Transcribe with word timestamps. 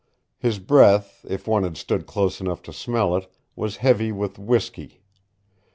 His 0.39 0.57
breath, 0.57 1.23
if 1.29 1.47
one 1.47 1.61
had 1.61 1.77
stood 1.77 2.07
close 2.07 2.41
enough 2.41 2.63
to 2.63 2.73
smell 2.73 3.15
it, 3.15 3.31
was 3.55 3.75
heavy 3.85 4.11
with 4.11 4.39
whiskey. 4.39 5.03